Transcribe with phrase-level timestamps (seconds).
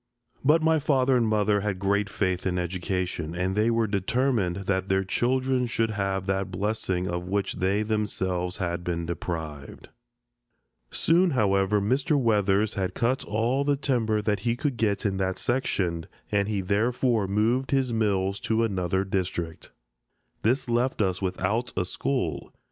[0.43, 4.87] But my father and mother had great faith in education, and they were determined that
[4.87, 9.89] their children should have that blessing of which they themselves had been deprived.
[10.89, 12.19] Soon, however, Mr.
[12.19, 16.61] Weathers had cut all the timber that he could get in that section, and he
[16.61, 19.69] therefore moved his mills to another district.
[20.41, 22.51] This left us without a school.